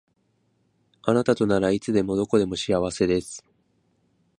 [1.03, 3.45] あなたとならいつでもどこでも幸せです